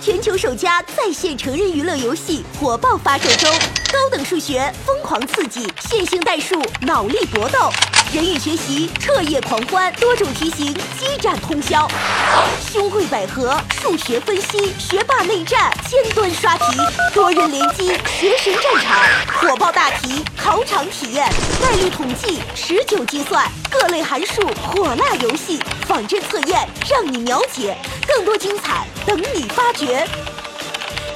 [0.00, 3.50] 全球首家在线成人娱乐游戏火爆发售中，
[3.90, 7.70] 高等数学疯狂刺激，线性代数脑力搏斗，
[8.12, 11.88] 人语学习彻夜狂欢，多种题型激战通宵，
[12.70, 16.64] 羞愧百合数学分析，学霸内战尖端刷题，
[17.14, 18.52] 多人联机学神
[19.64, 21.26] 战场，火爆大题考场体验，
[21.62, 27.74] 概率统计持久计算，各类函数火辣游戏，仿真测验让你秒解，
[28.06, 30.06] 更多精彩等你发掘。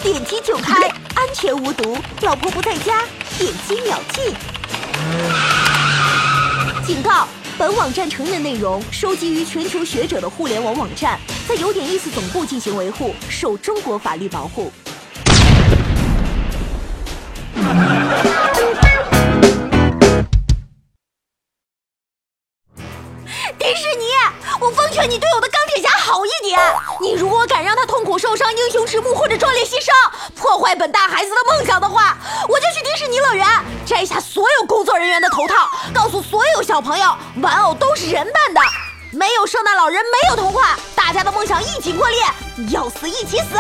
[0.03, 3.03] 点击就开，安全无毒，老婆不在家，
[3.39, 4.35] 点击秒进。
[6.87, 7.29] 警告：
[7.59, 14.73] 本网站成人内容收集于全球学者的互联网网站，在有点意思总部进行维护，受中国法律保护。
[23.79, 24.07] 迪士尼，
[24.59, 26.59] 我奉劝你对我的钢铁侠好一点。
[27.01, 29.93] 你如果敢让他痛苦受伤、英雄迟暮或者壮烈牺牲，
[30.35, 33.47] 破坏本大孩子的梦想的话，我就去迪士尼乐园
[33.87, 35.55] 摘下所有工作人员的头套，
[35.95, 38.61] 告诉所有小朋友，玩偶都是人扮的，
[39.13, 42.19] 没有圣诞老人，没有童话，大家的梦想一起破裂，
[42.71, 43.57] 要死一起死。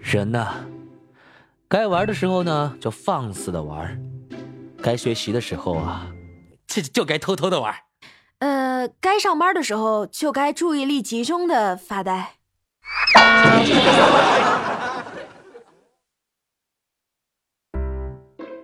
[0.00, 0.48] 人呢，
[1.70, 4.00] 该玩的时候呢就放肆的玩，
[4.82, 6.10] 该学习的时候啊，
[6.66, 7.74] 就就该偷偷的玩。
[8.38, 12.36] 呃，该上班的时候就该注意力集中的发呆。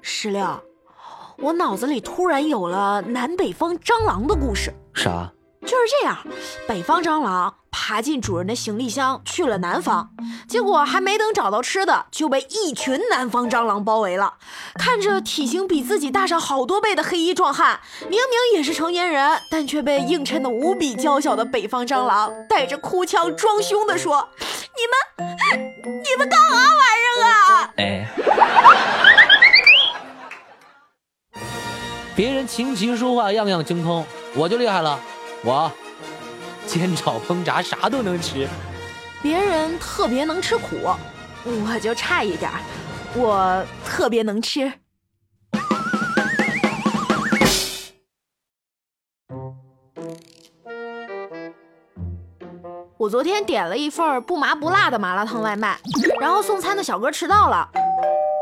[0.00, 0.64] 石榴，
[1.36, 4.72] 我脑子里突然有了南北方蟑螂的故事。
[4.94, 5.30] 啥？
[5.64, 6.18] 就是这样，
[6.68, 10.10] 北方蟑螂爬进主人的行李箱去了南方，
[10.46, 14.34] 结果还没等找到吃的，就被一群南方蟑螂包围了。
[14.74, 24.28] 看着体型比自己大上好多倍的黑衣壮汉，明明也是成年人，但却被映衬的无比娇小的北方蟑螂带着哭腔装凶的说
[24.76, 26.64] ：“你们，你们干啥玩
[27.00, 28.06] 意儿啊？”哎，
[32.14, 35.00] 别人琴棋书画样样精通，我就厉害了。
[35.46, 35.70] 我
[36.66, 38.48] 煎炒烹炸啥都能吃，
[39.22, 40.76] 别人特别能吃苦，
[41.44, 42.50] 我就差一点
[43.14, 44.72] 我特别能吃。
[52.96, 55.78] 我昨天点了一份不麻不辣的麻辣烫外卖，
[56.22, 57.68] 然后送餐的小哥迟到了，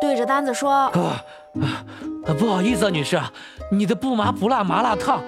[0.01, 1.21] 对着单子说：“啊，
[2.39, 3.21] 不好意思啊，女士，
[3.73, 5.21] 你的不麻不辣麻辣烫。”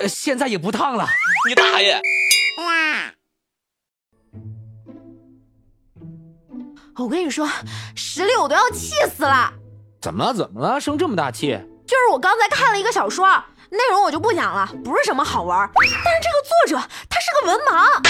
[0.00, 1.06] 呃现在也不烫了，
[1.50, 2.00] 你大爷！
[2.58, 3.12] 哇
[6.96, 7.48] 我跟你说，
[7.96, 9.52] 石榴我都要气死了。
[10.00, 10.32] 怎么了？
[10.32, 10.80] 怎么了？
[10.80, 11.58] 生这么大气？
[11.88, 13.26] 就是我刚才看了一个小说，
[13.68, 15.68] 内容我就不讲了，不是什么好玩。
[15.74, 16.76] 但是这个作者
[17.08, 18.00] 他是个文盲，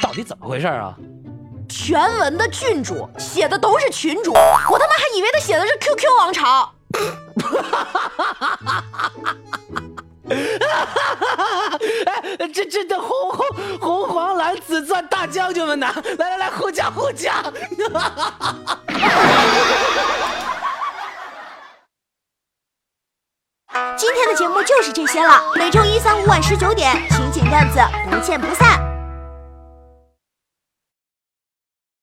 [0.00, 0.94] 到底怎么回事啊？
[1.68, 6.72] 全文的郡主写的都是群主，我他妈还以为他写的是 QQ 王朝。
[12.56, 15.86] 这这这红红红黄蓝紫钻大将军们呢？
[16.16, 17.44] 来来来，互讲互讲！
[23.94, 27.78] 今天的节目就是这些了，每周一、三、五晚十九点，情景段子
[28.10, 28.95] 不见不散。